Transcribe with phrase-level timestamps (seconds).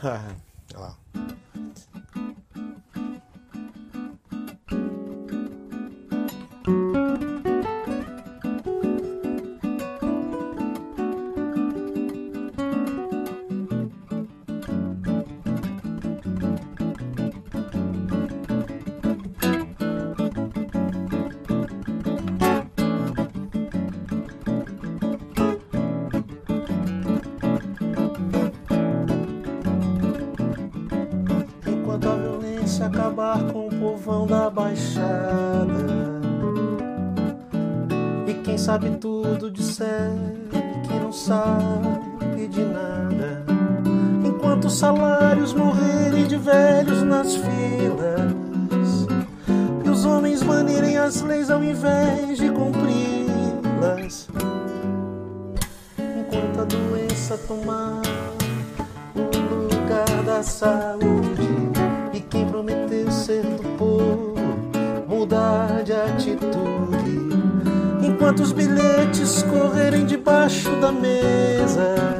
[0.74, 1.09] Olha lá.
[39.50, 40.10] disser
[40.86, 43.44] que não sabe de nada,
[44.24, 49.06] enquanto os salários morrerem de velhos nas filas,
[49.84, 54.28] e os homens banirem as leis ao invés de cumpri-las,
[55.98, 58.02] enquanto a doença tomar
[59.14, 61.48] o lugar da saúde,
[62.12, 64.34] e quem prometeu ser do povo
[65.08, 67.30] mudar de atitude,
[68.02, 68.69] enquanto os bilhões
[69.30, 72.19] escorrerem debaixo da mesa.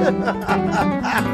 [0.00, 1.29] Ha ha ha ha ha!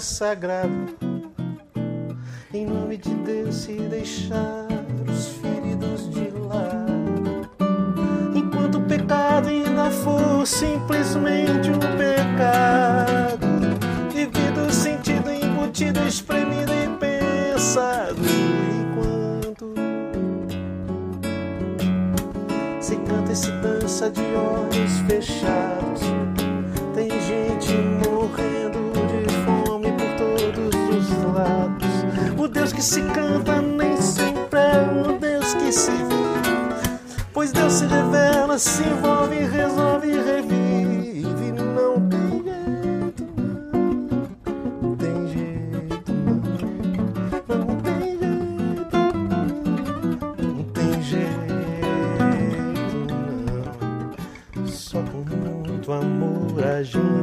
[0.00, 0.96] sagrado.
[2.52, 4.61] Em nome de Deus se deixar.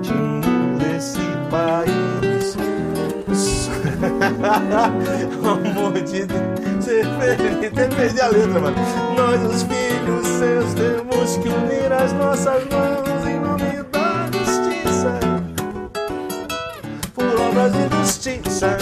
[0.04, 1.19] jardim desse
[1.50, 2.57] país.
[5.44, 6.42] Amor de Deus,
[6.80, 8.78] você perdi, perdi a letra, mano.
[9.16, 15.19] Nós, os filhos seus, temos que unir as nossas mãos em nome da justiça.
[17.13, 18.78] Por obras de justiça.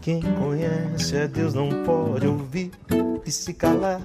[0.00, 2.70] Quem conhece a Deus não pode ouvir
[3.24, 4.00] e se calar.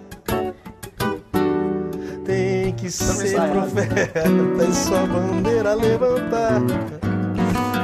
[2.86, 3.72] Que ser ensaiando.
[3.72, 4.24] profeta
[4.70, 6.62] e sua bandeira levantar.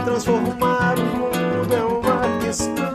[0.05, 2.90] Transformar o mundo é uma questão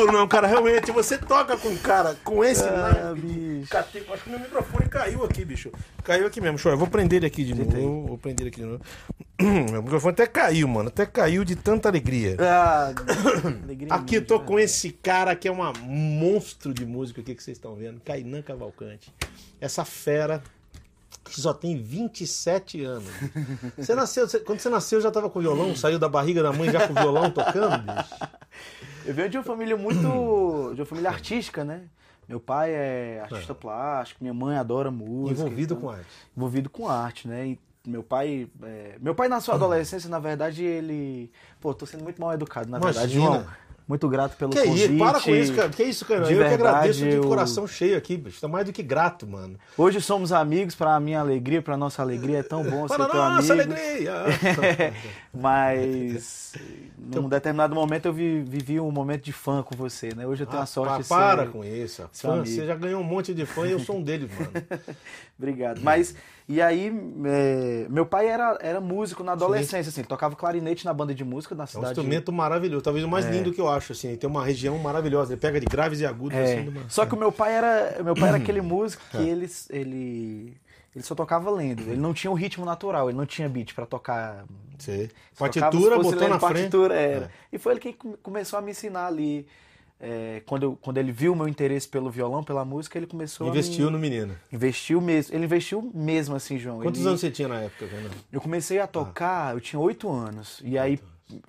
[0.00, 0.46] duro, não, cara.
[0.46, 3.64] Realmente, você toca com cara com esse Ah, naipe.
[3.70, 5.70] acho que meu microfone caiu aqui, bicho.
[6.02, 6.56] Caiu aqui mesmo.
[6.56, 7.76] Deixa eu, eu vou prender ele aqui de novo.
[7.76, 7.82] aí.
[7.82, 8.82] Vou prender ele aqui de novo.
[9.72, 10.88] Meu microfone até caiu, mano.
[10.88, 12.36] Até caiu de tanta alegria.
[12.38, 12.92] Ah,
[13.64, 17.34] alegria Aqui eu tô de com esse cara que é um monstro de música aqui
[17.34, 19.12] que vocês estão vendo, Kainan Cavalcante.
[19.60, 20.42] Essa fera
[21.30, 23.08] que só tem 27 anos.
[23.76, 26.70] Você nasceu, você- quando você nasceu já tava com violão, saiu da barriga da mãe
[26.70, 28.14] já com violão tocando, bicho.
[29.06, 30.72] Eu venho de uma família muito.
[30.74, 31.82] de uma família artística, né?
[32.28, 35.40] Meu pai é artista plástico, minha mãe adora música.
[35.40, 36.06] Envolvido então- com arte.
[36.36, 37.46] envolvido com arte, né?
[37.48, 41.30] E meu pai, é, meu pai na sua adolescência, na verdade, ele,
[41.60, 43.36] pô, tô sendo muito mal educado, na verdade, Imagina.
[43.42, 43.46] João.
[43.90, 44.84] Muito grato pelo Que convite.
[44.86, 45.68] isso, para com isso, cara.
[45.68, 46.20] Que isso, cara.
[46.20, 48.40] De eu que agradeço verdade, de eu- coração cheio aqui, bicho.
[48.40, 49.58] Tá mais do que grato, mano.
[49.76, 53.20] Hoje somos amigos, para minha alegria, para nossa alegria, é tão bom ser Para teu
[53.20, 53.72] nossa amigo.
[53.72, 54.12] alegria!
[55.34, 56.52] Mas
[57.10, 60.26] num determinado momento eu vi- vivi um momento de fã com você, né?
[60.26, 62.08] Hoje eu tenho a sorte de para ser com isso.
[62.12, 64.50] Fã, você já ganhou um monte de fã e eu sou um deles, mano.
[65.38, 65.80] Obrigado.
[65.82, 66.14] Mas,
[66.48, 66.92] e aí,
[67.24, 71.24] é, meu pai era, era músico na adolescência, assim, ele tocava clarinete na banda de
[71.24, 71.92] música na É um cidade.
[71.92, 74.14] instrumento maravilhoso, talvez o mais lindo que eu acho, assim.
[74.16, 76.74] Tem uma região maravilhosa, ele pega de graves e agudos, É, assim.
[76.88, 80.56] Só que o meu pai era, meu pai era aquele músico que ele, ele,
[80.94, 81.82] ele só tocava lendo.
[81.82, 84.44] Ele não tinha o ritmo natural, ele não tinha beat pra tocar.
[84.78, 86.40] Tocava Partitura, botou lendo na frente.
[86.54, 87.30] partitura, era.
[87.52, 89.46] E foi ele quem come- começou a me ensinar ali.
[90.02, 93.46] é, quando, eu- quando ele viu o meu interesse pelo violão, pela música, ele começou
[93.48, 93.92] Investiu a me...
[93.92, 94.34] no menino.
[94.50, 95.34] Investiu mesmo.
[95.36, 96.80] Ele investiu mesmo, assim, João.
[96.80, 98.08] Quantos Ele- anos você tinha na época, Renan?
[98.32, 100.58] Eu comecei a tocar, eu tinha oito anos.
[100.64, 100.98] E aí,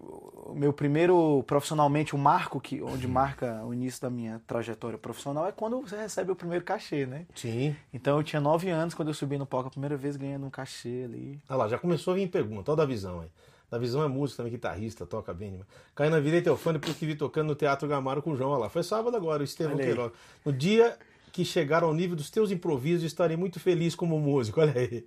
[0.02, 5.48] o meu primeiro, profissionalmente, o marco que, onde marca o início da minha trajetória profissional
[5.48, 7.26] é quando você recebe o primeiro cachê, né?
[7.36, 7.76] Sim.
[7.94, 10.50] Então eu tinha nove anos quando eu subi no palco a primeira vez ganhando um
[10.50, 11.40] cachê ali.
[11.50, 12.72] Olha lá, já começou a vir pergunta.
[12.72, 13.30] Olha o da visão aí.
[13.70, 15.62] Da visão é músico também, guitarrista, toca bem.
[15.96, 18.52] Caiu na virei teu fã depois que vi tocando no Teatro Gamaro com o João.
[18.52, 18.70] Olha lá.
[18.70, 19.78] Foi sábado agora, o Estevão.
[19.78, 20.12] Queiroz.
[20.44, 20.98] No dia
[21.32, 24.62] que chegar ao nível dos teus improvisos, estarei muito feliz como músico.
[24.62, 25.06] Olha aí.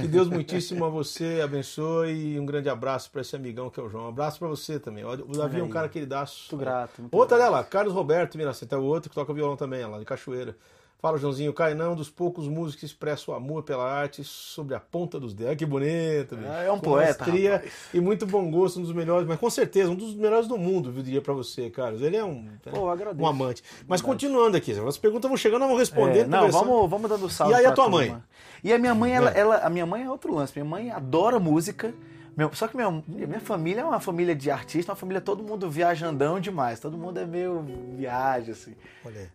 [0.00, 3.82] Que Deus muitíssimo a você abençoe e um grande abraço para esse amigão que é
[3.82, 4.04] o João.
[4.04, 5.04] Um abraço para você também.
[5.04, 6.48] O Davi é um cara queridaço.
[6.50, 7.00] Muito grato.
[7.00, 9.98] Muito Outro, olha lá, Carlos Roberto Miraceta, é o outro que toca violão também, lá,
[9.98, 10.56] de Cachoeira.
[10.98, 14.80] Fala, Joãozinho, Cainão, um dos poucos músicos que expressam o amor pela arte sobre a
[14.80, 15.52] ponta dos dedos.
[15.52, 16.48] Ah, Que bonito, bicho.
[16.50, 19.90] É um Com poeta, maestria e muito bom gosto, um dos melhores, mas com certeza,
[19.90, 22.00] um dos melhores do mundo, viu, diria pra você, Carlos.
[22.00, 23.22] Ele é um, Pô, eu agradeço.
[23.22, 23.62] um amante.
[23.86, 26.20] Mas continuando aqui, as perguntas vão chegando, vamos responder.
[26.20, 27.52] É, não, vamos, vamos dando salve.
[27.52, 27.98] E aí a tua turma.
[27.98, 28.16] mãe?
[28.62, 29.38] E a minha mãe, ela, É.
[29.40, 30.54] ela- a minha mãe é outro lance.
[30.56, 31.92] Minha mãe adora música.
[32.36, 35.70] Meu- só que minha, minha família é uma família de artistas, uma família todo mundo
[35.70, 36.80] viajandão demais.
[36.80, 37.64] Todo mundo é meio
[37.96, 38.74] viagem, assim.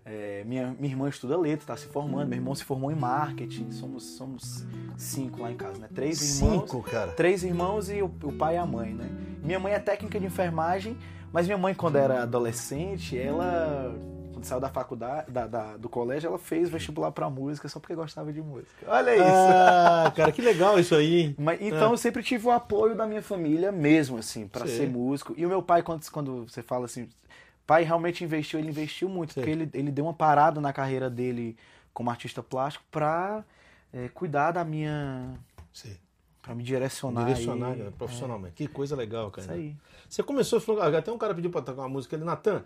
[0.06, 2.28] É, minha, minha irmã estuda letra, está se formando.
[2.28, 3.72] Meu irmão se formou em marketing.
[3.72, 4.66] Somos, somos
[4.98, 5.88] cinco lá em casa, né?
[5.94, 6.62] Três irmãos.
[6.70, 7.12] Cinco, cara.
[7.12, 9.10] Três irmãos e o, o pai e a mãe, né?
[9.44, 10.98] Minha mãe é técnica de enfermagem,
[11.32, 13.96] mas minha mãe, quando era adolescente, ela.
[14.40, 17.94] Quando saiu da faculdade, da- da- do colégio, ela fez vestibular pra música só porque
[17.94, 18.86] gostava de música.
[18.88, 19.24] Olha isso!
[19.26, 21.36] Ah, cara, que legal isso aí.
[21.38, 24.78] Mas, então eu sempre tive o apoio da minha família mesmo, assim, pra Sim.
[24.78, 25.34] ser músico.
[25.38, 27.10] E o meu pai, quando, quando você fala assim,
[27.68, 31.58] pai realmente investiu, ele investiu muito, porque ele, ele deu uma parada na carreira dele
[31.94, 33.44] como artista plástico pra
[33.92, 35.34] é, cuidar da minha.
[35.74, 35.98] Sim.
[36.42, 37.26] pra me direcionar.
[37.26, 38.54] Direcionar, né, profissionalmente.
[38.56, 39.44] Que coisa legal, cara.
[39.48, 39.76] Isso aí.
[40.08, 42.64] Você começou, falou, até um cara pediu pra tocar uma música, ele, Natan,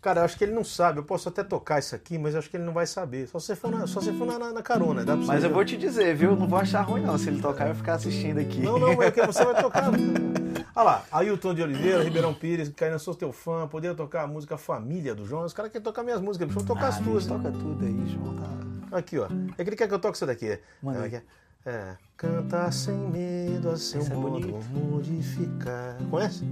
[0.00, 0.98] Cara, eu acho que ele não sabe.
[0.98, 3.28] Eu posso até tocar isso aqui, mas eu acho que ele não vai saber.
[3.28, 5.04] Só se for na, só se for na, na, na carona.
[5.04, 6.34] Dá pra Mas eu vou te dizer, viu?
[6.34, 7.18] Não vou achar ruim não.
[7.18, 8.60] Se ele tocar, eu vou ficar assistindo aqui.
[8.60, 9.90] Não, não, é que você vai tocar.
[10.74, 13.68] Olha lá, Ailton de Oliveira, Ribeirão Pires, Caína, sou teu fã.
[13.68, 15.44] Poderia tocar a música Família do João.
[15.44, 17.26] Os caras querem tocar minhas músicas, deixa eu tocar Ah, as tuas.
[17.26, 18.36] Toca tudo aí, João.
[18.36, 18.96] Tá...
[18.96, 19.28] Aqui, ó.
[19.58, 20.58] É que ele quer que eu toque isso daqui.
[20.82, 21.22] Manda é,
[21.64, 21.96] é.
[22.16, 25.96] Cantar sem medo a seu Esse modo modificar.
[26.10, 26.44] Conhece?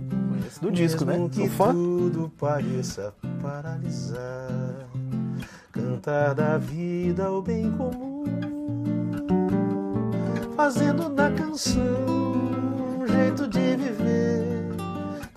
[0.62, 1.12] Do disco, né?
[1.12, 1.72] Mesmo Do que fã.
[1.72, 4.88] tudo pareça paralisar.
[5.70, 8.24] Cantar da vida o bem comum.
[10.56, 11.82] Fazendo da canção
[13.00, 14.74] um jeito de viver.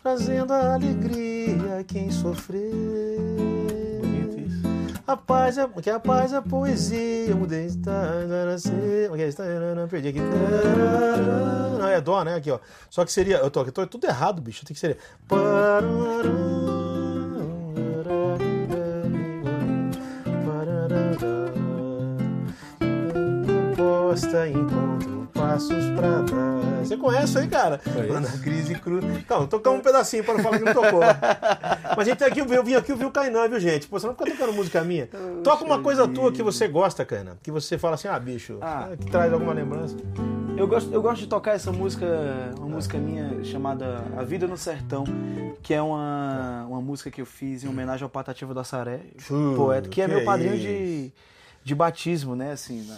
[0.02, 2.62] Trazendo a alegria a quem sofrer.
[5.08, 7.36] A paz é, que a paz é poesia.
[7.36, 7.68] Mudei.
[9.90, 10.20] Perdi aqui.
[11.80, 12.36] Não, é dó, né?
[12.36, 12.60] Aqui, ó.
[12.90, 13.38] Só que seria.
[13.38, 14.66] Eu tô, eu tô tudo errado, bicho.
[14.66, 14.98] Tem que ser.
[23.76, 26.61] Posta encontro passos pra trás.
[26.86, 27.80] Você conhece aí, cara?
[27.80, 28.42] Conheço.
[28.42, 29.04] Crise cruz.
[29.28, 31.00] Calma, tocar um pedacinho para não falar que não tocou.
[31.96, 33.88] Mas a gente aqui, eu vim aqui ouvir o Kainan, viu, gente?
[33.88, 35.08] Pô, você não fica tocando música minha.
[35.44, 37.38] Toca uma coisa tua que você gosta, Kainan.
[37.44, 38.90] Que você fala assim, ah, bicho, Ah.
[39.00, 39.96] que traz alguma lembrança.
[40.58, 42.06] Eu gosto, eu gosto de tocar essa música,
[42.58, 45.06] uma música minha chamada A Vida no Sertão,
[45.64, 49.00] que é uma, uma música que eu fiz em homenagem ao Patativa da Saré,
[49.32, 50.64] Hum, poeta, que é que meu é padrinho isso.
[50.64, 51.12] de,
[51.64, 52.52] de batismo, né?
[52.52, 52.96] Assim, na,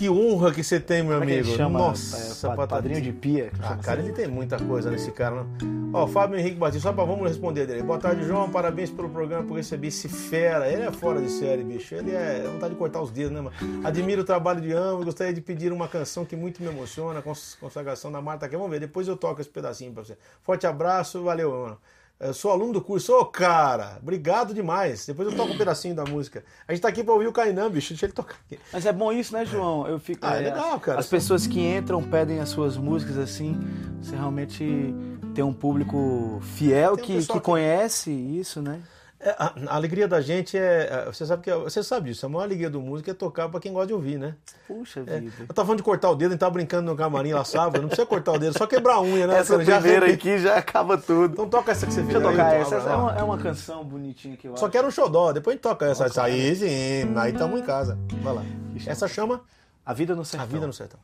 [0.00, 1.46] Que honra que você tem, meu como é amigo.
[1.50, 1.78] ele chama?
[1.78, 3.52] Nossa, É, padrinho de pia.
[3.62, 4.08] Ah, cara, assim.
[4.08, 5.90] ele tem muita coisa nesse cara, não?
[5.92, 7.82] Ó, Fábio Henrique Batista, só pra vamos responder dele.
[7.82, 8.48] Boa tarde, João.
[8.48, 10.66] Parabéns pelo programa, por receber esse fera.
[10.72, 11.94] Ele é fora de série, bicho.
[11.94, 12.40] Ele é.
[12.44, 13.54] dá vontade de cortar os dedos, né, mano?
[13.84, 15.04] Admiro o trabalho de ambos.
[15.04, 18.46] Gostaria de pedir uma canção que muito me emociona, cons- consagração da Marta.
[18.46, 18.56] Aqui.
[18.56, 20.16] Vamos ver, depois eu toco esse pedacinho pra você.
[20.42, 21.78] Forte abraço, valeu, mano.
[22.20, 23.14] Eu sou aluno do curso.
[23.14, 25.06] Ô, cara, obrigado demais.
[25.06, 26.44] Depois eu toco um pedacinho da música.
[26.68, 27.88] A gente tá aqui pra ouvir o Kainan, bicho.
[27.94, 28.60] Deixa ele tocar aqui.
[28.70, 29.86] Mas é bom isso, né, João?
[29.88, 30.20] Eu fico.
[30.26, 31.00] Ah, é legal, cara.
[31.00, 33.58] As pessoas que entram pedem as suas músicas assim.
[34.02, 34.94] Você realmente
[35.34, 38.80] tem um público fiel Tem um que, que que- conhece isso, né?
[39.22, 40.88] É, a, a alegria da gente é.
[40.90, 42.24] é, Você sabe que é- você sabe disso.
[42.24, 44.34] A maior alegria do músico é tocar pra quem gosta de ouvir, né?
[44.66, 45.20] Puxa É.
[45.20, 45.32] vida.
[45.40, 47.82] Eu tava falando de cortar o dedo, a gente tava brincando no camarim lá sábado.
[47.82, 49.36] Não precisa cortar o dedo, só quebrar a unha, né?
[49.38, 51.34] Essa já primeira aqui já acaba tudo.
[51.34, 52.14] Então toca essa que você fez.
[52.14, 52.76] Deixa eu aí, tocar Tom essa.
[52.76, 54.72] Essa é uma, é uma canção bonitinha que eu Só acho.
[54.72, 56.06] quero um xodó, depois a gente toca essa.
[56.06, 57.98] essa aí sim, aí tamo em casa.
[58.22, 58.42] Vai lá.
[58.86, 59.42] Essa chama
[59.84, 60.44] A Vida no Sertão.
[60.48, 60.98] A Vida no Sertão.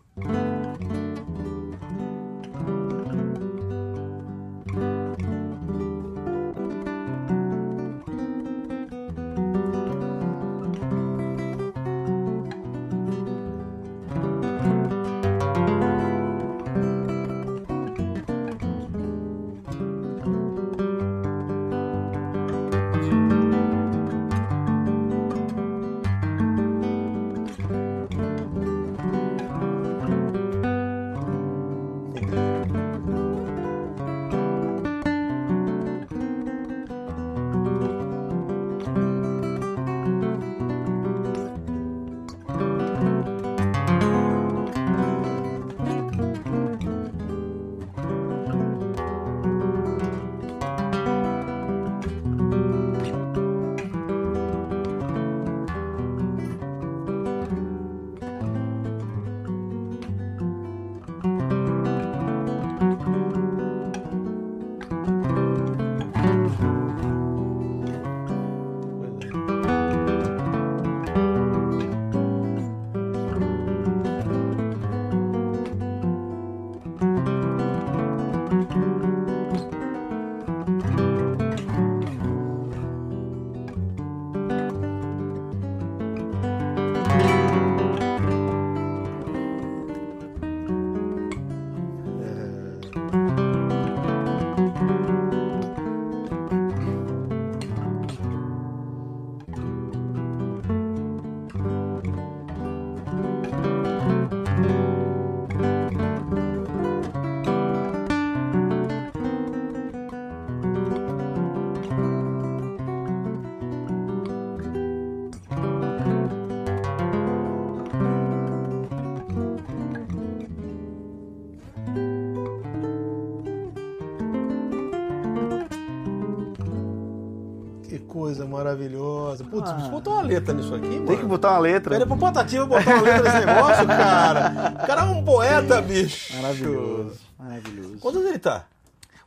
[128.67, 129.45] Maravilhosa.
[129.45, 129.89] Putz, Ah.
[129.91, 131.07] botar uma letra nisso aqui, mano.
[131.07, 131.91] Tem que botar uma letra.
[131.95, 134.75] Pera pro Patativa botar uma letra nesse negócio, cara.
[134.83, 136.35] O cara é um poeta, bicho.
[136.37, 137.19] Maravilhoso.
[137.39, 137.99] Maravilhoso.
[137.99, 138.67] Quantos ele tá?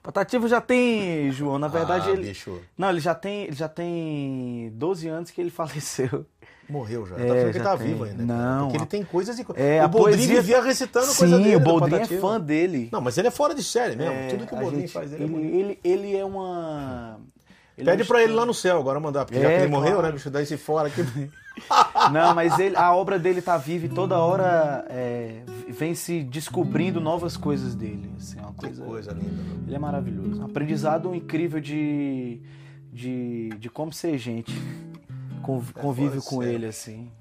[0.02, 2.30] Patativa já tem, João, na verdade ah, ele.
[2.30, 6.26] bicho, Não, ele já tem, ele já tem 12 anos que ele faleceu.
[6.70, 7.16] morreu já.
[7.16, 7.88] É, tá falando que ele já tá tem.
[7.88, 8.24] vivo ainda.
[8.24, 9.64] Não, Porque a- ele tem coisas e coisas.
[9.64, 11.56] É, o Boldrin poesia- vivia recitando coisa Sim, dele.
[11.56, 12.90] o do Boldrin é fã dele.
[12.92, 14.14] Não, mas ele é fora de série mesmo.
[14.14, 15.56] É, Tudo que o a Boldrin gente- faz ele, é ele, bonito.
[15.56, 17.20] ele, ele é uma.
[17.80, 19.64] Ele é Pede um pra ele lá no céu agora mandar, porque já É, que
[19.64, 20.08] ele morreu, claro.
[20.08, 20.30] né, bicho?
[20.30, 21.02] Daí se fora aqui.
[22.14, 27.02] Não, mas ele, a obra dele tá viva e toda hora é, vem se descobrindo
[27.02, 28.10] novas coisas dele.
[28.18, 29.26] Assim, é uma Que coisa, coisa linda.
[29.30, 29.64] meu.
[29.68, 30.42] Ele é maravilhoso.
[30.42, 32.40] Um aprendizado incrível de,
[32.94, 34.54] de, de como ser gente.
[35.42, 36.56] Con- convívio fora de com série.
[36.56, 37.12] ele, assim.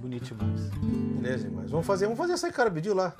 [0.00, 0.70] Bonito demais.
[1.20, 1.70] Beleza demais.
[1.70, 3.14] Vamos fazer, vamos fazer essa cara pediu lá.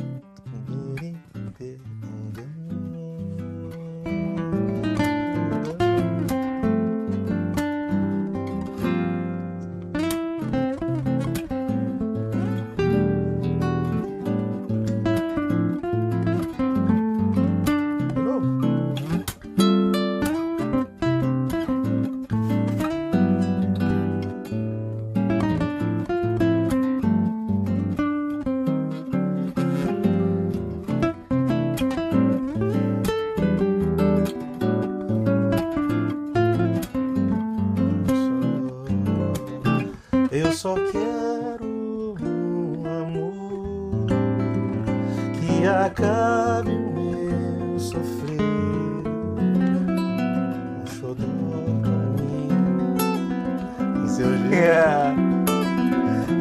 [54.38, 55.14] Seu jeito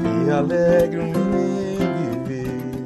[0.01, 1.13] que alegre meu
[2.23, 2.85] viver.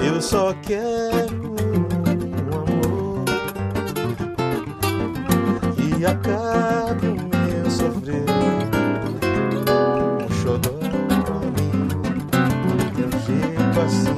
[0.00, 3.24] Eu só quero um amor
[5.74, 8.24] que acabe o meu sofrer.
[9.70, 10.78] Um xodó
[11.24, 11.88] pra mim,
[12.94, 14.13] teu jeito assim,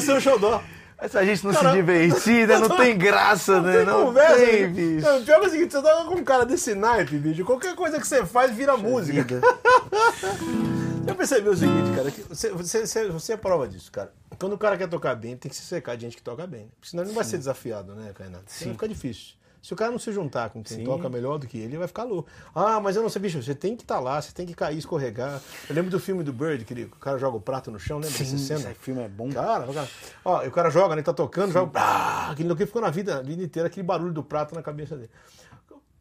[0.00, 0.62] Seu xodó.
[1.00, 2.58] Mas se a gente não se divertir, né?
[2.58, 3.78] Não tem graça, né?
[3.78, 4.68] tem Não conversa, tem, né?
[4.68, 5.06] bicho.
[5.06, 7.44] Não, o pior é o seguinte, você tá com um cara desse naipe, bicho.
[7.44, 9.40] Qualquer coisa que você faz vira música.
[11.06, 12.12] Já percebeu o seguinte, cara?
[12.28, 14.12] Você, você, você, é prova disso, cara.
[14.38, 16.70] Quando o cara quer tocar bem, tem que se cercar de gente que toca bem.
[16.76, 18.40] Porque senão ele não vai ser desafiado, né, Kainan?
[18.46, 19.39] Vai ficar difícil.
[19.62, 20.84] Se o cara não se juntar com quem Sim.
[20.84, 22.28] toca melhor do que ele, ele vai ficar louco.
[22.54, 24.78] Ah, mas eu não sei, bicho, você tem que estar lá, você tem que cair,
[24.78, 25.40] escorregar.
[25.68, 27.98] Eu lembro do filme do Bird, que ele- o cara joga o prato no chão,
[27.98, 28.70] lembra Sim, dessa cena?
[28.70, 29.28] esse filme é bom.
[29.30, 29.88] Cara, o cara,
[30.24, 31.02] ó, e o cara joga, né?
[31.02, 31.72] Tá tocando, joga.
[31.78, 34.96] Ah, aquele que ficou na vida, a vida inteira, aquele barulho do prato na cabeça
[34.96, 35.10] dele.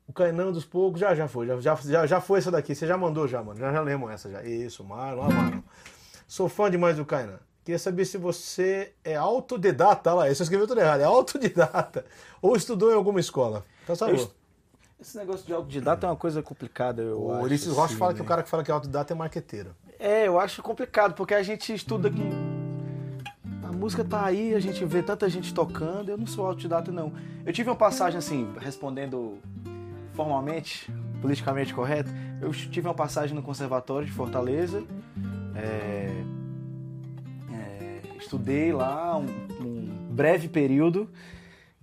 [0.07, 2.73] O Kainan dos poucos já, já foi, já, já, já, foi essa daqui.
[2.73, 3.59] Você já mandou já, mano.
[3.59, 4.41] Já, já lemos essa já.
[4.41, 5.61] Isso, Marlon, ah, Marlon.
[6.27, 7.39] Sou fã demais do Kainan.
[7.69, 12.03] Queria saber se você é autodidata, olha lá, você escreveu tudo errado, é autodidata.
[12.41, 13.63] Ou estudou em alguma escola.
[13.83, 14.13] Então, sabe?
[14.13, 14.31] Eu-
[14.99, 17.43] Esse negócio de autodidata é uma coisa complicada, eu O acho.
[17.43, 18.15] Ulisses Rocha assim, fala né?
[18.17, 19.75] que o cara que fala que é autodidata é marqueteiro.
[19.99, 22.23] É, eu acho complicado, porque a gente estuda que.
[23.63, 27.13] A música tá aí, a gente vê tanta gente tocando, eu não sou autodidata, não.
[27.45, 29.37] Eu tive uma passagem assim, respondendo
[30.13, 32.09] formalmente, politicamente correto,
[32.41, 34.83] eu tive uma passagem no Conservatório de Fortaleza,
[35.55, 36.38] é,
[38.19, 39.25] estudei lá um,
[39.61, 41.09] um breve período,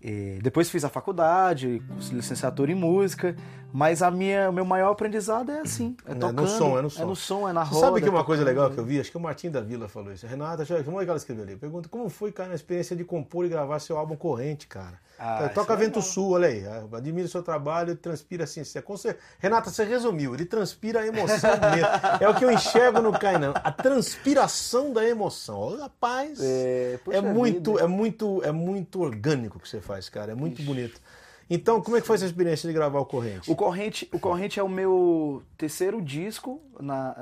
[0.01, 3.35] e depois fiz a faculdade, licenciatura em música,
[3.79, 6.49] Mas a minha, o meu maior aprendizado é assim, é É no tocando.
[6.49, 7.03] som, é no som.
[7.03, 7.87] É no som, é na Você roda.
[7.89, 8.57] sabe que é uma coisa tocando.
[8.57, 8.99] legal que eu vi?
[8.99, 10.27] Acho que o Martim da Vila falou isso.
[10.27, 11.57] Renata, eu ver, é que ela escreveu ali?
[11.57, 14.99] Pergunta, como foi, cara, a experiência de compor e gravar seu álbum Corrente, cara?
[15.19, 16.03] Ah, isso Toca é Vento legal.
[16.03, 16.65] Sul, olha aí.
[16.91, 18.65] Admiro o seu trabalho, transpira assim.
[18.65, 21.87] você- cer- Renata, você resumiu, ele transpira a emoção mesmo.
[22.19, 25.59] É o que eu enxergo no Kainan, a transpiração da emoção.
[25.61, 27.85] Ô, Rapaz, É, é, muito, vida.
[27.85, 30.33] é muito, é muito orgânico o que você faz, cara.
[30.33, 30.99] É muito bonito.
[31.48, 33.48] Então, como é que foi essa experiência de gravar o Corrente?
[33.50, 37.14] O Corrente, o Corrente é o meu terceiro disco na.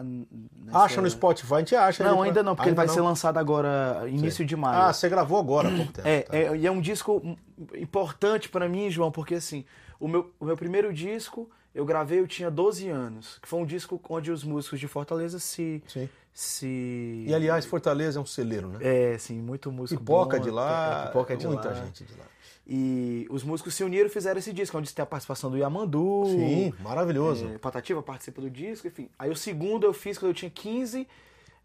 [0.64, 2.02] nessa- Acha no Spotify, a gente acha.
[2.04, 4.80] Não, ele- ainda não, porque ele Ainda vai ser lançado agora, início de maio.
[4.82, 6.08] Ah, você gravou agora há pouco tempo.
[6.08, 6.36] É, tá.
[6.36, 7.36] é, e é um disco
[7.74, 9.64] importante pra mim, João, porque assim,
[10.00, 13.38] o meu, o meu primeiro disco eu gravei, eu tinha 12 anos.
[13.42, 15.82] Que foi um disco onde os músicos de Fortaleza se.
[15.86, 16.08] Sim.
[16.32, 18.78] se E aliás, Fortaleza é um celeiro, né?
[18.80, 20.00] é, sim, muito músico.
[20.00, 21.74] Pipoca bom, de lá, é, pipoca de muita lá.
[21.74, 22.24] gente de lá.
[22.66, 26.24] E os músicos se uniram e fizeram esse disco, onde tem a participação do Yamandu.
[26.26, 27.46] Sim, maravilhoso.
[27.46, 29.10] É, Patativa participa do disco, enfim.
[29.18, 31.06] Aí o segundo eu fiz quando eu tinha 15,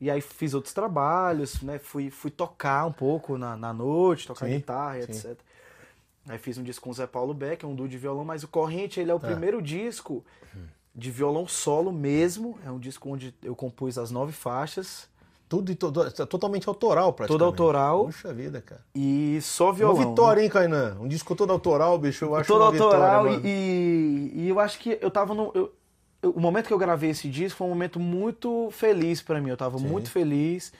[0.01, 1.79] e aí fiz outros trabalhos, né?
[1.79, 5.11] Fui, fui tocar um pouco na, na noite, tocar Sim, guitarra, sim.
[5.11, 5.39] etc.
[6.27, 8.47] Aí fiz um disco com o Zé Paulo Beck, um duo de violão, mas o
[8.47, 10.23] Corrente, ele é o primeiro disco
[10.93, 12.59] de violão solo mesmo.
[12.65, 15.08] É um disco onde eu compus as nove faixas
[15.49, 17.39] Tudo e todo, é totalmente autoral, praticamente.
[17.39, 18.05] Todo autoral.
[18.05, 18.81] Puxa vida, cara.
[18.93, 19.95] e só violão.
[19.97, 20.95] Uma vitória, hein, Kainan?
[21.01, 24.97] Um disco todo autoral, bicho, eu acho todo autoral vitória, e, e eu acho que
[25.01, 25.51] eu tava no.
[25.55, 25.73] eu-
[26.21, 29.49] eu- o momento que eu gravei esse disco foi um momento muito feliz pra mim.
[29.49, 30.71] Eu tava muito feliz,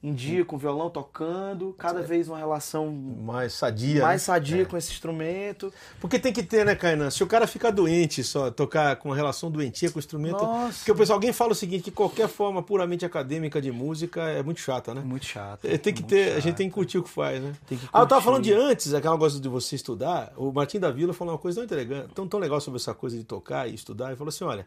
[0.00, 4.00] em dia, com o violão tocando, cada vez uma relação Mais sadia.
[4.02, 4.26] mais né?
[4.26, 4.64] sadia É.
[4.64, 5.72] com esse instrumento.
[6.00, 7.10] Porque tem que ter, né, Kainan?
[7.10, 10.40] Se o cara ficar doente só, tocar com uma relação doentia com o instrumento.
[10.44, 10.78] Nossa.
[10.78, 14.40] Porque o pessoal, alguém fala o seguinte: que qualquer forma puramente acadêmica de música é
[14.40, 15.00] muito chata, né?
[15.00, 15.64] É muito chato.
[15.64, 17.52] É, Tem que ter, a gente tem que curtir o que faz, né?
[17.66, 20.32] Que Ah, eu tava falando de antes, aquela coisa de você estudar.
[20.36, 23.16] O Martim da Vila falou uma coisa tão elegante, tão, tão legal sobre essa coisa
[23.18, 24.06] de tocar e estudar.
[24.08, 24.64] Ele falou assim: olha,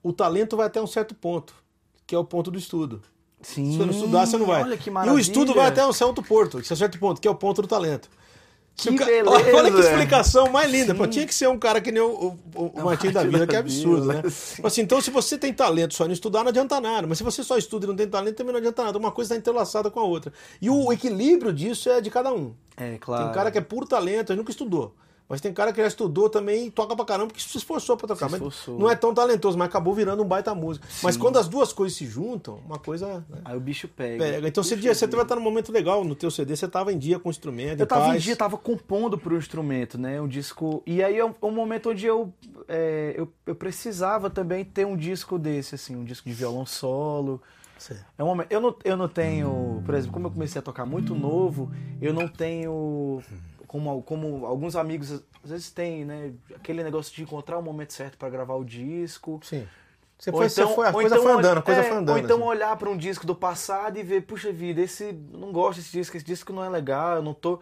[0.00, 1.52] o talento vai até um certo ponto,
[2.06, 3.02] que é o ponto do estudo.
[3.44, 3.72] Sim.
[3.72, 4.62] Se você não estudar, você não vai.
[4.62, 5.16] Olha que e maravilha.
[5.16, 7.34] o estudo vai até um certo ponto, que é um certo ponto, que é o
[7.34, 8.08] ponto do talento.
[8.76, 9.30] Que ca- beleza.
[9.30, 10.94] Olha, que explicação mais linda.
[10.94, 13.58] Pô, tinha que ser um cara que nem o, o, o da Vila, que é
[13.60, 14.22] absurdo, né?
[14.28, 14.62] sim.
[14.64, 17.06] Assim, então, se você tem talento só em estudar, não adianta nada.
[17.06, 18.98] Mas se você só estuda e não tem talento, também não adianta nada.
[18.98, 20.32] Uma coisa está entrelaçada com a outra.
[20.60, 22.52] E o equilíbrio disso é de cada um.
[22.76, 23.24] É, claro.
[23.26, 24.92] Tem cara que é puro talento, ele nunca estudou.
[25.28, 28.06] Mas tem cara que já estudou também e toca pra caramba porque se esforçou pra
[28.06, 28.26] tocar.
[28.26, 28.78] Se Mas esforçou.
[28.78, 30.86] não é tão talentoso, mas acabou virando um baita músico.
[31.02, 31.20] Mas Sim.
[31.20, 33.24] quando as duas coisas se juntam, uma coisa.
[33.28, 34.22] né, Aí o bicho pega.
[34.22, 34.48] pega.
[34.48, 36.98] Então você, Puxa você vai estar num momento legal no teu CD, você tava em
[36.98, 37.80] dia com o instrumento.
[37.80, 38.22] Eu tava em paz.
[38.22, 40.20] dia, tava compondo pro instrumento, né?
[40.20, 40.82] Um disco.
[40.86, 42.30] E aí é um, um momento onde eu,
[42.68, 47.40] é, eu, eu precisava também ter um disco desse, assim, um disco de violão solo.
[48.16, 48.50] É um momento.
[48.50, 52.12] Eu não, eu não tenho, por exemplo, como eu comecei a tocar muito novo, eu
[52.14, 53.20] não tenho.
[53.74, 55.10] Como, como alguns amigos
[55.42, 56.32] às vezes têm, né?
[56.54, 59.40] Aquele negócio de encontrar o momento certo pra gravar o disco.
[59.42, 59.66] Sim.
[60.16, 62.16] Você foi, você então- foi, a coisa então foi andando, a coisa é, foi andando.
[62.16, 62.46] Ou então assim.
[62.46, 66.16] olhar pra um disco do passado e ver, puxa vida, esse não gosto desse disco,
[66.16, 67.58] esse disco não é legal, eu não tô.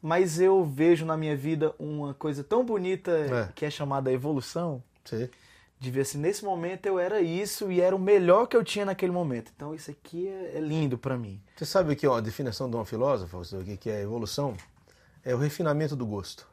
[0.00, 3.48] Mas eu vejo na minha vida uma coisa tão bonita É.
[3.52, 5.28] que é chamada evolução, Sim.
[5.80, 8.84] de ver se nesse momento eu era isso e era o melhor que eu tinha
[8.84, 9.50] naquele momento.
[9.56, 11.40] Então isso aqui é, é lindo pra mim.
[11.56, 14.54] Você sabe que ó, a definição de uma filósofa, o que é evolução?
[15.24, 16.46] É o refinamento do gosto.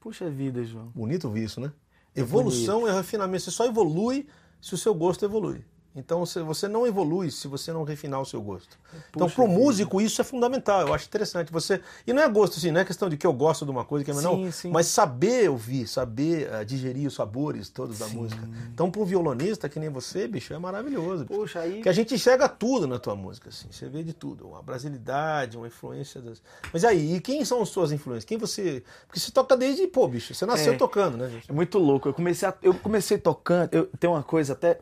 [0.00, 0.90] Puxa vida, João.
[0.94, 1.72] Bonito ouvir isso, né?
[2.14, 3.44] Evolução é refinamento.
[3.44, 4.26] Você só evolui
[4.60, 5.64] se o seu gosto evolui.
[5.96, 8.78] Então você- não evolui se você não refinar o seu gosto.
[9.10, 10.86] então, Puxa para o músico, isso é fundamental.
[10.86, 11.50] Eu acho interessante.
[11.52, 13.84] Você E não é gosto, assim, não é questão de que eu gosto de uma
[13.84, 14.52] coisa, que é Sim, não.
[14.52, 14.70] sim.
[14.70, 18.40] Mas saber ouvir, saber ah, digerir os sabores todos da música.
[18.72, 21.24] Então, para um violonista que nem você, bicho, é maravilhoso.
[21.24, 21.40] bicho.
[21.40, 21.80] Puxa, aí.
[21.82, 23.68] Que a gente enxerga tudo na tua música, assim.
[23.70, 24.48] Você vê de tudo.
[24.48, 26.42] Uma brasilidade, uma influência das.
[26.72, 28.24] Mas aí, e quem são as suas influências?
[28.24, 28.82] Quem você.
[29.06, 30.76] Porque você toca desde, pô, bicho, você nasceu É.
[30.76, 31.50] tocando, né, gente?
[31.50, 32.08] É muito louco.
[32.08, 33.68] Eu comecei, a- eu comecei tocando.
[33.72, 34.78] Eu, tem uma coisa até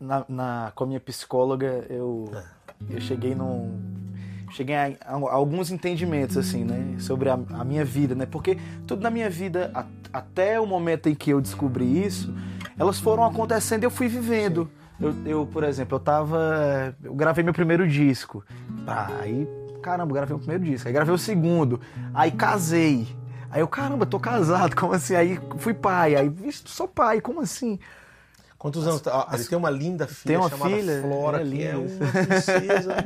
[0.00, 1.84] na, na- com a minha psicóloga.
[1.88, 2.30] Eu,
[2.90, 3.78] eu cheguei num.
[4.50, 8.24] Cheguei a, a alguns entendimentos assim, né, sobre a, a minha vida, né?
[8.24, 8.56] Porque
[8.86, 12.34] tudo na minha vida a- até o momento em que eu descobri isso,
[12.78, 14.70] elas foram acontecendo e eu fui vivendo.
[14.98, 16.94] Eu, eu, por exemplo, eu tava.
[17.04, 18.42] Eu gravei meu primeiro disco.
[19.20, 19.46] Aí,
[19.82, 20.88] caramba, gravei o primeiro disco.
[20.88, 21.78] Aí gravei o segundo.
[22.14, 23.06] Aí casei.
[23.50, 25.14] Aí eu, caramba, tô casado, como assim?
[25.14, 26.16] Aí fui pai.
[26.16, 27.78] Aí, vixe, sou pai, como assim?
[28.58, 29.00] Quantos anos?
[29.00, 31.00] tá- ó, ele tem uma linda filha Tem uma chamada filha?
[31.00, 32.96] Flora, É que é uma princesa.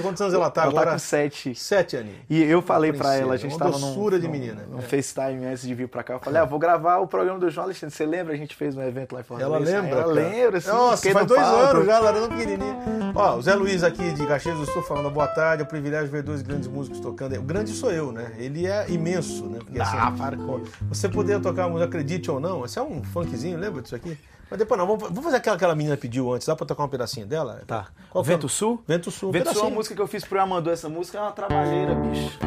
[0.00, 0.86] Quantos, anos ela tá ela agora?
[0.86, 1.54] tá com sete.
[1.54, 2.18] Sete aninhos.
[2.30, 4.62] E eu falei pra princesa, ela, a gente uma tava num, de menina.
[4.70, 4.80] num É.
[4.80, 6.14] FaceTime antes de vir pra cá.
[6.14, 7.94] Eu falei, ah, vou gravar o programa do João Alexandre.
[7.94, 8.32] Você lembra?
[8.32, 9.70] A gente fez um evento lá em Fortaleza.
[9.70, 10.00] Ela lembra?
[10.00, 10.68] Ela lembra, sim.
[10.70, 11.58] Nossa, faz dois palco.
[11.76, 12.76] anos já, ela era pequenininha.
[13.14, 16.08] Ó, o Zé Luiz aqui de Caxias do Sul falando boa tarde, é um privilégio
[16.10, 17.36] ver dois grandes músicos tocando.
[17.38, 18.32] O grande sou eu, né?
[18.38, 19.58] Ele é imenso, né?
[19.58, 23.58] Porque, Ah, para com você poder tocar música, acredite ou não, esse é um funkzinho,
[23.58, 24.16] lembra disso aqui?
[24.52, 26.84] Mas depois não, vamos, vamos fazer aquela que aquela menina pediu antes, dá pra tocar
[26.84, 27.62] um pedacinho dela?
[27.66, 27.86] Tá.
[28.10, 28.34] Qual foi?
[28.34, 28.82] Vento Sul?
[28.86, 29.74] Vento Sul, Vento Sul é uma pedacinho.
[29.74, 30.68] música que eu fiz pro Amandu.
[30.70, 32.38] Essa música é uma trabalheira, bicho.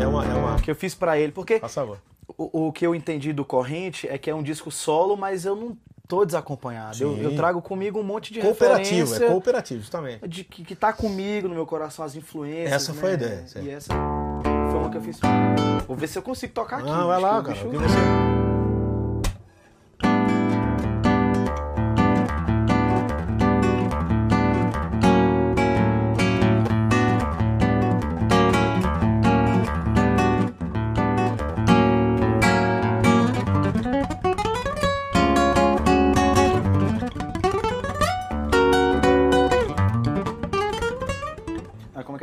[0.00, 0.56] É uma, é uma...
[0.56, 1.32] Que eu fiz pra ele.
[1.32, 1.98] Porque Por favor.
[2.38, 5.54] o, o que eu entendi do Corrente é que é um disco solo, mas eu
[5.54, 5.76] não
[6.08, 6.96] tô desacompanhado.
[7.02, 10.26] Eu, eu trago comigo um monte de Cooperativo, referência é cooperativo, justamente.
[10.26, 12.72] de, que, que tá comigo no meu coração, as influências.
[12.72, 13.24] Essa foi a né?
[13.26, 13.44] ideia.
[13.62, 13.92] E essa
[14.42, 15.20] foi uma que eu fiz.
[15.86, 16.88] Vou ver se eu consigo tocar aqui.
[16.90, 17.54] Ah, vai lá, cara.
[17.64, 18.45] bicho-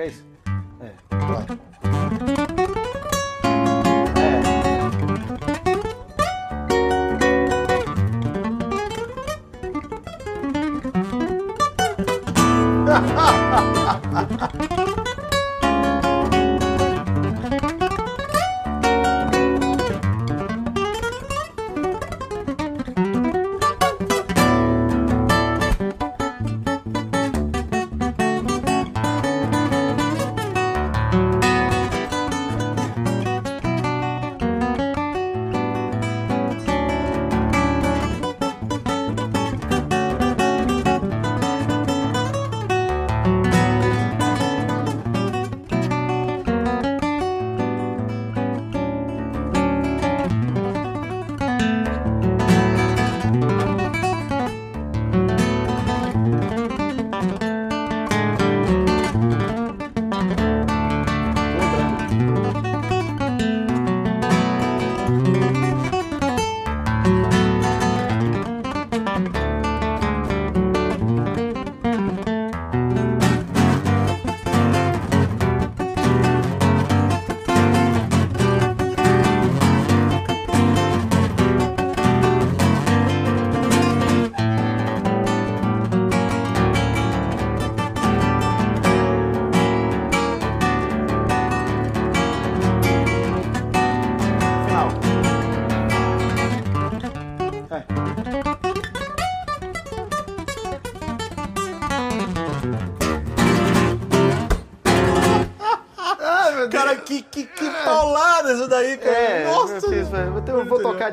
[0.03, 0.42] o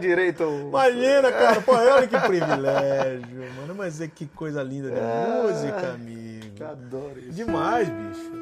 [0.01, 0.43] direito.
[0.43, 1.61] Imagina, cara.
[1.61, 3.75] Pô, olha que privilégio, mano.
[3.77, 6.31] Mas é que coisa linda de música, amigo.
[6.59, 7.33] Eu adoro isso.
[7.33, 8.41] Demais, bicho.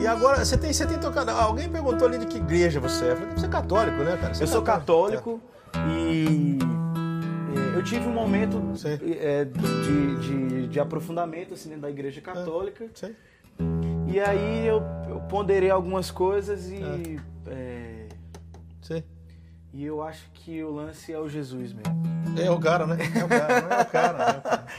[0.00, 1.30] E agora, você tem, você tem tocado.
[1.30, 3.10] Alguém perguntou ali de que igreja você é.
[3.10, 4.34] Eu falei, você é católico, né, cara?
[4.34, 5.40] Você Eu é sou católico
[5.90, 6.58] e
[7.54, 8.98] é, eu tive um momento Sim.
[9.20, 12.86] é, de, de, de aprofundamento assim, da igreja católica.
[12.94, 13.14] Sei.
[14.06, 17.20] E aí eu, eu ponderei algumas coisas e.
[17.46, 18.06] é,
[18.80, 19.04] Sei.
[19.74, 21.92] E eu acho que o lance é o Jesus mesmo.
[22.38, 22.96] É o cara, né?
[23.14, 24.12] É o cara, não é o cara.
[24.18, 24.64] né, cara?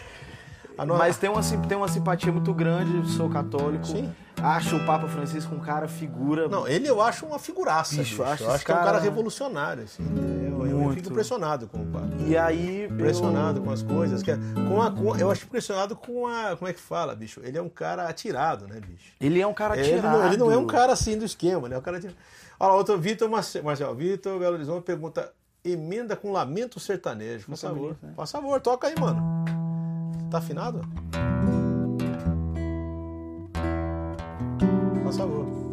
[0.78, 3.86] A no- Mas tem uma, tem uma simpatia muito grande, sou católico.
[3.86, 4.14] Sim.
[4.44, 6.50] Acho o Papa Francisco um cara figura.
[6.50, 8.24] Não, ele eu acho uma figuraça, Bicho, bicho.
[8.24, 10.04] acho eu acho que é um cara cara- revolucionário, assim.
[10.72, 12.16] Eu, eu fico impressionado com o padre.
[12.28, 12.86] E aí.
[12.86, 14.22] Impressionado com as coisas.
[14.24, 16.56] Que é- com a, com- eu acho impressionado com a.
[16.58, 17.42] Como é que fala, bicho?
[17.44, 19.14] Ele é um cara atirado, né, bicho?
[19.20, 20.18] Eu, ele é um cara Ele tirado.
[20.18, 21.76] não, ele não é um cara assim do esquema, né?
[21.76, 22.18] É um cara atirado.
[22.60, 23.94] Olha lá, outro Vitor Marce- Marcel.
[23.96, 25.32] Vitor Belo Horizonte pergunta:
[25.64, 27.46] emenda com lamento sertanejo.
[27.48, 27.80] Por favor.
[27.80, 28.14] bonito, né?
[28.16, 29.22] Por favor, toca aí, mano.
[30.32, 30.82] Tá afinado?
[35.04, 35.65] Por favor.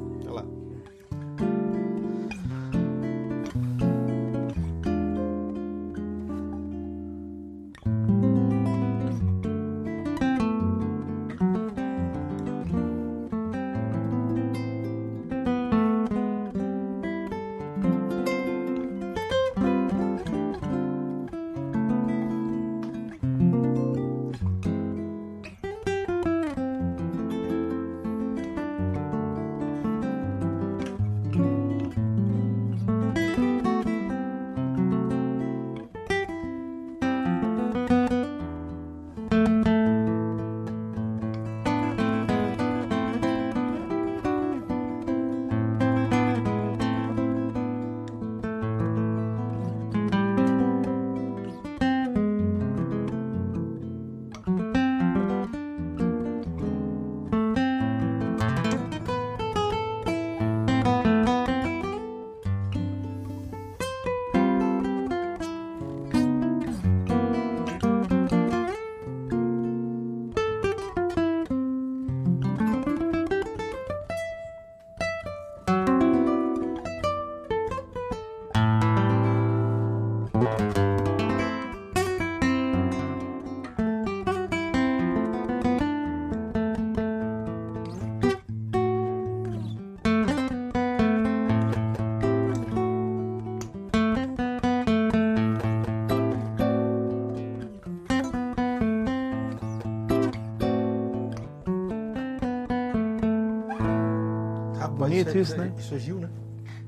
[105.33, 105.73] Bonito isso, né?
[105.79, 106.31] Isso é Gil, né?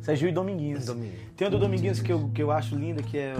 [0.00, 0.87] Isso é Gil e Dominguinhos.
[0.87, 1.20] Dominguinhos.
[1.37, 3.35] Tem um do Dominguinhos que eu, que eu acho linda, que é.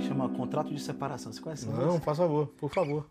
[0.00, 1.32] Chama Contrato de Separação.
[1.32, 2.04] Você conhece Não, música?
[2.04, 3.06] por favor, por favor.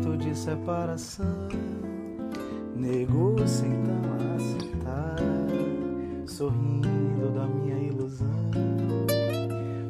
[0.00, 1.48] Contrato de separação.
[2.74, 5.16] Negou-se então a aceitar,
[6.26, 8.26] sorrindo da minha ilusão.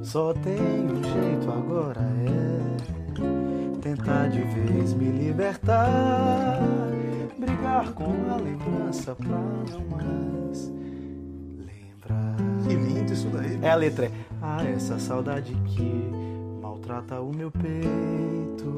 [0.02, 6.60] Só tem um jeito agora é tentar de vez me libertar,
[7.38, 10.72] brigar com a lembrança pra não mais
[11.56, 12.36] lembrar.
[12.66, 13.58] Que lindo isso daí.
[13.62, 14.06] É a letra.
[14.06, 14.10] é,
[14.42, 16.10] Ah, essa saudade que
[16.60, 18.76] maltrata o meu peito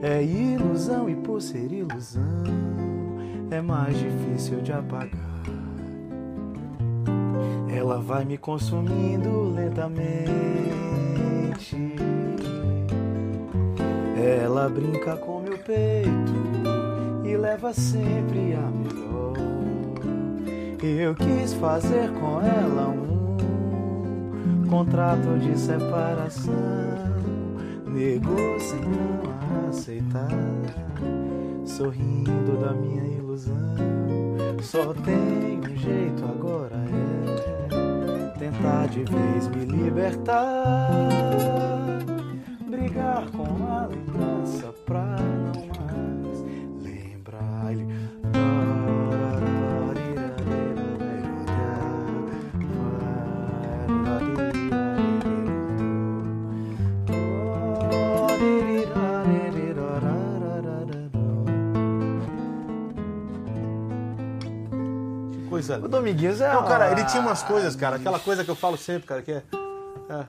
[0.00, 2.44] É ilusão e por ser ilusão
[3.50, 5.10] É mais difícil de apagar.
[7.68, 10.06] Ela vai me consumindo lentamente.
[14.16, 16.32] Ela brinca com meu peito
[17.24, 19.34] E leva sempre a melhor.
[20.80, 26.54] Eu quis fazer com ela um contrato de separação.
[27.86, 29.37] A
[29.78, 30.28] aceitar,
[31.64, 33.54] sorrindo da minha ilusão.
[34.60, 40.88] Só tem um jeito agora é tentar de vez me libertar,
[42.68, 44.74] brigar com a lembrança
[65.68, 65.88] Coisa O linda.
[65.88, 66.52] Dominguinhos é.
[66.52, 67.96] Não, cara, ele tinha umas coisas, cara.
[67.96, 69.42] Aquela coisa que eu falo sempre, cara, que é.
[70.10, 70.24] é.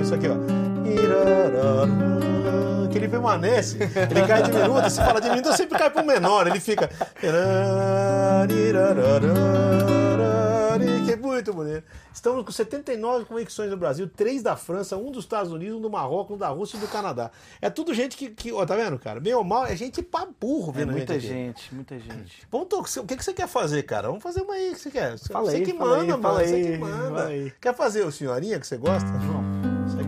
[0.00, 0.36] Isso aqui, ó.
[2.90, 3.76] Que ele permanece,
[4.10, 6.88] ele cai diminuto, se fala diminuto, sempre cai pro menor, ele fica.
[11.38, 11.84] É muito bonito.
[12.12, 15.88] Estamos com 79 conexões no Brasil, três da França, um dos Estados Unidos, um do
[15.88, 17.30] Marrocos, um da Rússia e do Canadá.
[17.62, 19.20] É tudo gente que, que ó, tá vendo, cara?
[19.20, 21.26] Bem ou mal, é gente pra burro É vendo muita aqui.
[21.26, 22.42] gente, muita gente.
[22.50, 24.08] Vamos to- o que, que você quer fazer, cara?
[24.08, 25.16] Vamos fazer uma aí que você quer.
[25.18, 26.22] Fala você aí, que fala manda, aí, mano.
[26.22, 27.26] fala Você aí, que manda.
[27.26, 27.52] aí.
[27.60, 29.08] Quer fazer o senhorinha que você gosta?
[29.10, 29.92] Vamos.
[29.92, 30.00] Essa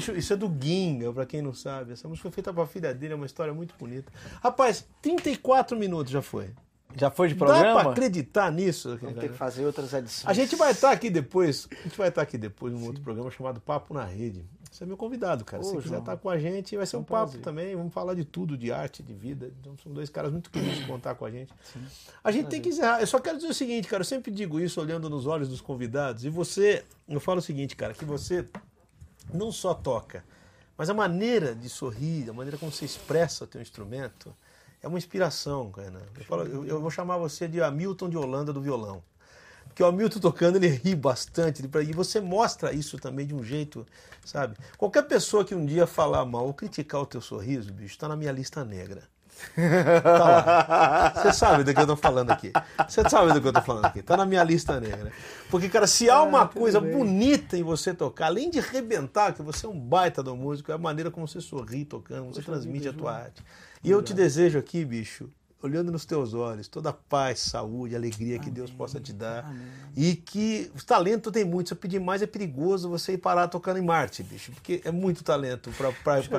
[0.00, 1.92] Bicho, isso é do Ginga, pra quem não sabe.
[1.92, 4.10] Essa música foi feita pra filha dele, é uma história muito bonita.
[4.42, 6.50] Rapaz, 34 minutos já foi.
[6.96, 7.90] Já foi de Dá pra programa?
[7.92, 8.96] acreditar nisso?
[9.00, 10.26] Vamos ter que fazer outras edições.
[10.26, 13.30] A gente vai estar aqui depois, a gente vai estar aqui depois num outro programa
[13.30, 14.44] chamado Papo na Rede.
[14.70, 15.60] Você é meu convidado, cara.
[15.60, 16.00] Ô, Se você quiser João.
[16.00, 17.40] estar com a gente, vai ser um, um papo prazer.
[17.42, 17.74] também.
[17.76, 19.52] Vamos falar de tudo, de arte, de vida.
[19.60, 21.52] Então, são dois caras muito queridos de contar com a gente.
[22.22, 23.00] A gente tem que encerrar.
[23.00, 24.02] Eu só quero dizer o seguinte, cara.
[24.02, 26.24] Eu sempre digo isso olhando nos olhos dos convidados.
[26.24, 28.46] E você, eu falo o seguinte, cara, que você
[29.32, 30.24] não só toca,
[30.76, 34.34] mas a maneira de sorrir, a maneira como você expressa o teu instrumento,
[34.82, 36.02] é uma inspiração, cara.
[36.16, 39.02] Eu, falo- eu- eu vou chamar você de Hamilton de Holanda do violão.
[39.66, 41.62] Porque o Hamilton tocando, ele ri bastante.
[41.62, 43.86] E você mostra isso também de um jeito,
[44.24, 44.56] sabe?
[44.76, 48.16] Qualquer pessoa que um dia falar mal ou criticar o teu sorriso, bicho, tá na
[48.16, 49.02] minha lista negra.
[50.02, 51.12] Tá lá.
[51.16, 52.52] Você sabe do que eu tô falando aqui.
[52.88, 54.02] Você sabe do que eu tô falando aqui.
[54.02, 55.12] Tá na minha lista negra.
[55.50, 59.66] Porque, cara, se há uma coisa bonita em você tocar, além de rebentar, que você
[59.66, 62.92] é um baita do músico, é a maneira como você sorri tocando, você transmite a
[62.92, 63.42] tua arte.
[63.82, 65.30] E eu te desejo aqui, bicho,
[65.62, 69.54] olhando nos teus olhos, toda a paz, saúde, alegria que Deus possa te dar.
[69.96, 71.68] E que o talento tem muito.
[71.68, 74.52] Se eu pedir mais, é perigoso você ir parar tocando em Marte, bicho.
[74.52, 75.70] Porque é muito talento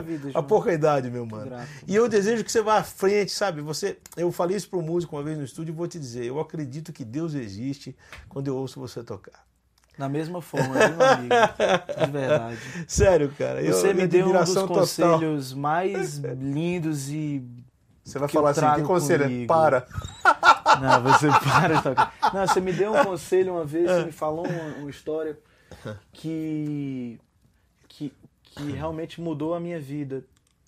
[0.01, 1.45] vida, a pouca idade, meu mano.
[1.45, 1.67] grato.
[1.88, 3.61] E eu desejo que você vá à frente, sabe?
[3.61, 6.26] Você, eu falei isso para um músico uma vez no estúdio e vou te dizer,
[6.26, 7.95] eu acredito que Deus existe
[8.30, 9.45] quando eu ouço você tocar.
[9.97, 11.36] Da mesma forma, meu amigo?
[12.05, 12.59] De verdade.
[12.88, 13.61] Sério, cara.
[13.61, 14.67] eu- Você me minha deu um dos total.
[14.69, 17.43] conselhos mais lindos e.
[18.04, 19.24] Você vai falar assim, que conselho?
[19.24, 19.28] é?
[19.28, 19.47] comigo.
[19.47, 19.88] Para.
[20.82, 22.14] Não, você para tocar.
[22.34, 25.38] Não, você me deu um conselho uma vez, você me falou uma, uma história
[26.12, 27.20] que,
[27.88, 30.24] que, que realmente mudou a minha vida.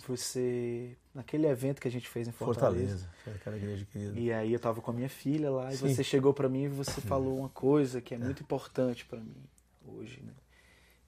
[0.08, 0.96] Você.
[1.16, 3.08] Naquele evento que a gente fez em Fortaleza.
[3.24, 3.40] Fortaleza.
[3.40, 4.20] Aquela igreja querida.
[4.20, 5.94] E aí eu tava com a minha filha lá e Sim.
[5.94, 9.44] você chegou pra mim e você falou uma coisa que é muito importante pra mim
[9.86, 10.34] hoje, né?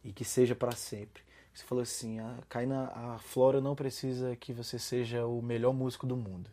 [0.04, 1.24] E que seja pra sempre.
[1.56, 6.06] Você falou assim, a Kaina, a Flora não precisa que você seja o melhor músico
[6.06, 6.50] do mundo.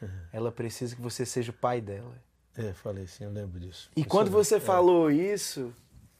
[0.32, 2.12] Ela precisa que você seja o pai dela.
[2.56, 3.88] É, falei sim, eu lembro disso.
[3.96, 4.60] E quando você É.
[4.60, 5.72] falou isso,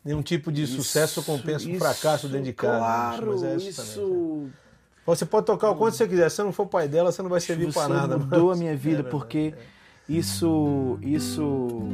[0.03, 2.79] Nenhum tipo de sucesso isso- compensa um isso, fracasso dentro de casa.
[2.79, 4.51] Claro, mas é isso, também, né?
[5.05, 6.31] Você pode tocar o quanto você quiser.
[6.31, 8.17] Se você não for pai dela, você não vai servir para nada.
[8.19, 9.63] mudou mas- a minha vida É porque é.
[10.09, 11.89] isso isso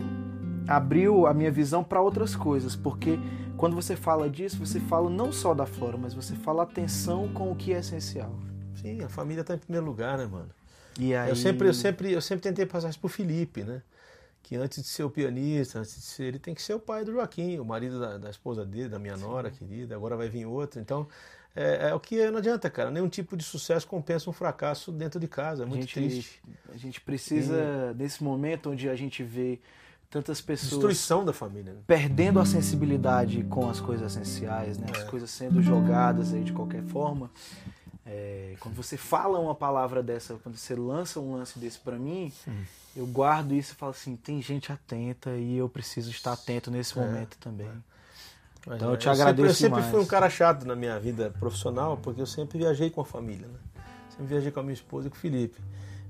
[0.68, 3.18] abriu a minha visão para outras coisas porque
[3.56, 7.50] quando você fala disso você fala não só da flora mas você fala atenção com
[7.50, 8.32] o que é essencial
[8.80, 10.50] Sim, a família tá em primeiro lugar, né, mano?
[10.98, 13.82] e aí Eu sempre, eu sempre, eu sempre tentei passar isso pro Felipe, né?
[14.42, 17.04] Que antes de ser o pianista, antes de ser, ele tem que ser o pai
[17.04, 19.94] do Joaquim, o marido da, da esposa dele, da minha nora querida.
[19.94, 20.80] Agora vai vir outro.
[20.80, 21.08] Então,
[21.54, 22.90] é, é o que não adianta, cara.
[22.90, 25.64] Nenhum tipo de sucesso compensa um fracasso dentro de casa.
[25.64, 26.42] É a muito gente, triste.
[26.72, 29.58] a gente precisa nesse momento onde a gente vê
[30.10, 31.72] tantas pessoas Destruição da família.
[31.74, 31.80] Né?
[31.86, 34.86] perdendo a sensibilidade com as coisas essenciais, né?
[34.94, 34.98] É.
[34.98, 37.30] As coisas sendo jogadas aí de qualquer forma.
[38.06, 42.32] É, quando você fala uma palavra dessa, quando você lança um lance desse pra mim,
[42.96, 46.98] eu guardo isso e falo assim, tem gente atenta e eu preciso estar atento nesse
[46.98, 47.70] momento também.
[48.66, 50.98] Mas, Então, é, eu te agradeço Sempre, eu sempre fui um cara chato na minha
[50.98, 53.82] vida profissional, porque eu sempre viajei com a família, né?
[54.10, 55.60] Sempre viajei com a minha esposa e com o Felipe.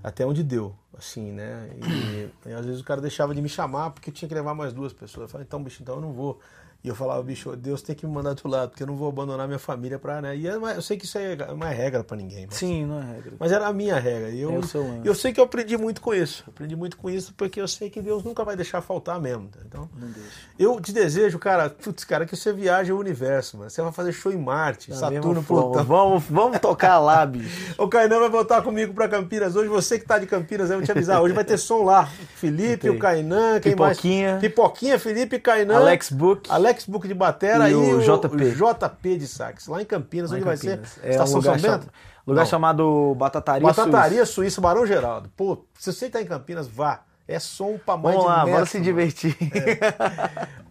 [0.02, 1.70] Até onde deu, assim, né?
[1.74, 4.72] E, e às vezes o cara deixava de me chamar porque tinha que levar mais
[4.72, 5.24] duas pessoas.
[5.24, 6.40] Eu falava, então, bicho, então eu não vou.
[6.82, 9.08] E eu falava, bicho, Deus tem que me mandar do lado, porque eu não vou
[9.08, 10.36] abandonar minha família pra, né?
[10.36, 12.46] E é eu sei que isso aí é uma regra pra ninguém.
[12.46, 13.32] Mas, Sim, não é regra.
[13.36, 14.30] mas era a minha regra.
[14.30, 14.60] E eu, É
[15.08, 16.44] eu sei que eu aprendi muito com isso.
[16.46, 19.50] Aprendi muito com isso porque eu sei que Deus nunca vai deixar faltar mesmo.
[19.66, 20.30] Então, Não deixa.
[20.56, 23.68] eu te desejo, cara, putz, cara, que você viaje o universo, mano.
[23.68, 25.42] Você vai fazer show em Marte, Da Saturno.
[25.42, 25.84] Plutão.
[25.84, 27.48] Vamos, vamos tocar lá, bicho.
[27.76, 29.68] O Kainan vai voltar comigo pra Campinas hoje.
[29.68, 31.20] Você que tá de Campinas, eu vou te avisar.
[31.20, 32.06] Hoje vai ter som lá.
[32.36, 32.90] Felipe, Tem.
[32.90, 34.28] o Kainan, quem Pipoquinha.
[34.30, 34.40] mais?
[34.42, 35.76] Pipoquinha, Felipe, Kainan.
[35.76, 36.48] Alex Book.
[36.48, 38.52] Alex Book de batera E e, o o JP.
[38.54, 39.66] JP de sax.
[39.66, 40.88] Lá em Campinas, Lá em onde vai Campinas.
[40.90, 41.00] ser?
[41.04, 41.92] É um Estação lugar, São Bento?
[42.26, 42.46] lugar Não.
[42.50, 44.32] chamado Batataria, Batataria Suíça.
[44.32, 45.30] Suíça, Barão Geraldo.
[45.36, 47.02] Pô, se você tá em Campinas, vá.
[47.26, 49.36] É som pra mais Vamos de lá, metro, bora se divertir.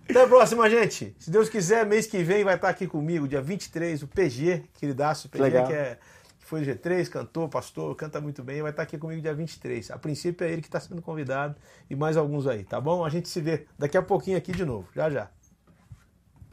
[0.10, 1.16] Até a próxima, gente.
[1.20, 5.30] Se Deus quiser, mês que vem vai estar aqui comigo, dia 23, o PG, queridaço,
[5.30, 5.68] PG, Legal.
[5.68, 5.98] que, é,
[6.40, 9.92] foi do G3, cantor, pastor, canta muito bem, vai estar aqui comigo dia 23.
[9.92, 11.56] A princípio é ele que está sendo convidado
[11.90, 13.04] e mais alguns aí, tá bom?
[13.06, 15.28] A gente se vê daqui a pouquinho aqui de novo, já já.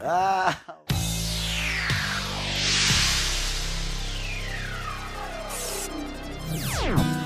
[0.04, 0.84] 啊。
[6.86, 7.23] you